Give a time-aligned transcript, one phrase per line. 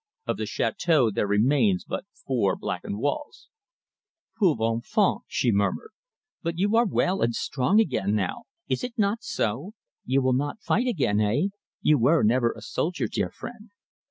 [0.25, 3.49] Of the Chateau there remains but four blackened walls."
[4.39, 5.91] "Pauvre enfant!" she murmured.
[6.41, 9.73] "But you are well and strong again now, is it not so?
[10.03, 11.49] You will not fight again, eh?
[11.83, 13.69] You were never a soldier, dear friend."